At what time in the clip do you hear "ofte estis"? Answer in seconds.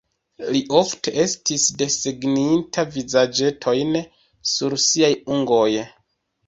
0.77-1.65